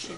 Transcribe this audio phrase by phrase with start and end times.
[0.00, 0.16] action.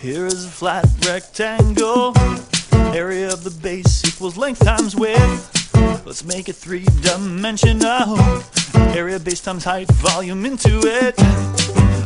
[0.00, 2.14] Here is a flat rectangle.
[2.94, 5.50] Area of the base equals length times width.
[6.06, 8.18] Let's make it three dimensional.
[8.94, 11.14] Area base times height, volume into it.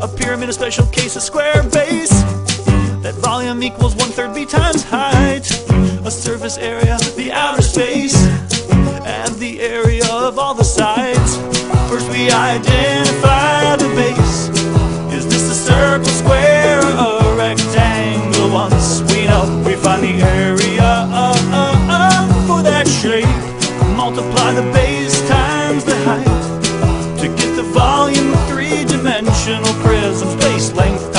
[0.00, 2.41] A pyramid, a special case, a square base.
[3.02, 5.50] That volume equals one third b times height.
[6.06, 8.14] A surface area, the outer space.
[9.02, 11.36] And the area of all the sides.
[11.90, 14.48] First we identify the base.
[15.12, 18.50] Is this a circle, square, or a rectangle?
[18.50, 23.26] Once we know, we find the area uh, uh, uh, for that shape.
[23.96, 30.36] Multiply the base times the height to get the volume of three-dimensional prisms.
[30.36, 31.11] Base length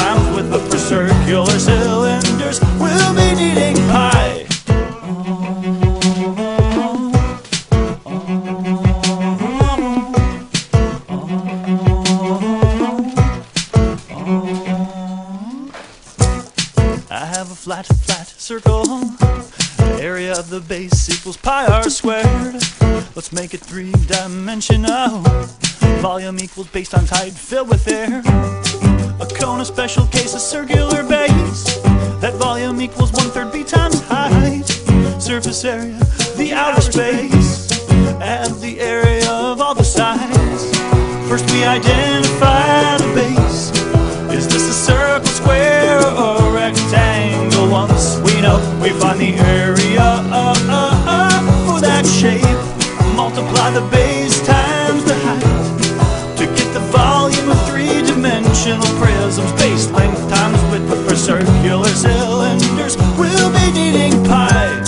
[17.73, 18.83] flat, flat circle.
[18.85, 22.61] The area of the base equals pi r squared.
[23.15, 25.23] Let's make it three dimensional.
[26.01, 28.21] Volume equals base times height filled with air.
[29.19, 31.63] A cone, a special case, a circular base.
[32.21, 34.67] That volume equals one third b times height.
[35.19, 35.97] Surface area,
[36.37, 37.71] the outer space,
[38.21, 40.63] and the area of all the sides.
[41.27, 42.22] First we identify
[53.63, 59.51] Multiply the base times the height to get the volume of three-dimensional prisms.
[59.53, 62.97] Base length times width for circular cylinders.
[63.17, 64.83] We'll be needing pi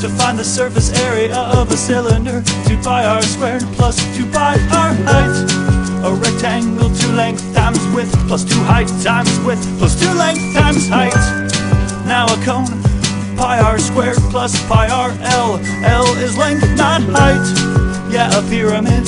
[0.00, 2.42] to find the surface area of a cylinder.
[2.66, 6.04] 2 pi r squared plus 2 pi r height.
[6.04, 10.88] A rectangle, 2 length times width plus 2 height times width plus 2 length times
[10.88, 11.16] height.
[12.04, 12.68] Now a cone,
[13.38, 15.58] pi r squared plus pi r l.
[15.84, 17.69] L is length, not height.
[18.20, 19.06] Yeah, a pyramid.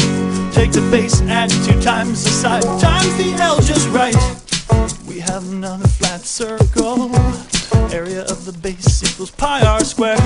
[0.54, 4.16] Take the base, add 2 times the side times the L just right.
[5.06, 7.14] We have another flat circle.
[7.92, 10.18] Area of the base equals pi r squared.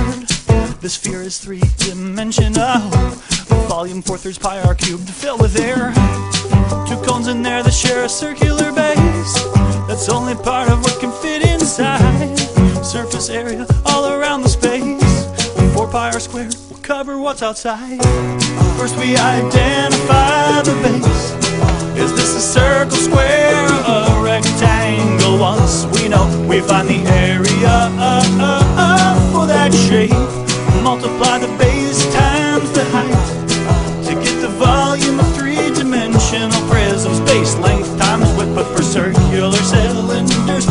[0.80, 2.78] The sphere is three dimensional.
[3.66, 5.92] Volume four thirds pi r cubed filled with air.
[6.86, 9.34] Two cones in there that share a circular base.
[9.88, 12.38] That's only part of what can fit inside.
[12.84, 15.02] Surface area all around the space.
[15.75, 16.54] Four pi r squared
[17.06, 18.03] will cover what's outside.
[18.78, 21.33] First we identify the base.
[21.97, 25.39] Is this a circle, square, a rectangle?
[25.39, 30.11] Once we know, we find the area uh, uh, uh, for that shape.
[30.83, 37.21] Multiply the base times the height to get the volume of three-dimensional prisms.
[37.21, 40.67] Base length times width, but for circular cylinders,